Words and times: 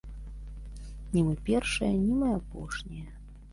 Не 1.13 1.21
мы 1.27 1.35
першыя, 1.51 1.91
не 2.07 2.13
мы 2.25 2.33
апошнія. 2.41 3.07